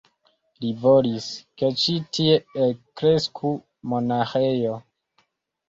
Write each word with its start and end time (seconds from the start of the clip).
Li 0.63 0.69
volis, 0.85 1.27
ke 1.61 1.69
ĉi 1.83 1.95
tie 2.19 2.39
elkresku 2.65 3.55
monaĥejo. 3.95 4.77